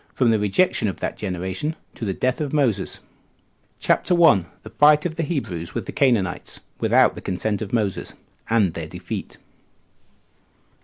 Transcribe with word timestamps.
From 0.15 0.31
The 0.31 0.39
Rejection 0.39 0.87
Of 0.87 0.97
That 0.99 1.15
Generation 1.15 1.75
To 1.93 2.05
The 2.05 2.13
Death 2.15 2.41
Of 2.41 2.53
Moses. 2.53 3.01
CHAPTER 3.79 4.15
1. 4.15 4.47
Fight 4.79 5.05
Of 5.05 5.13
The 5.13 5.21
Hebrews 5.21 5.75
With 5.75 5.85
The 5.85 5.91
Canaanites 5.91 6.59
Without 6.79 7.13
The 7.13 7.21
Consent 7.21 7.61
Of 7.61 7.71
Moses; 7.71 8.15
And 8.49 8.73
Their 8.73 8.87
Defeat. 8.87 9.37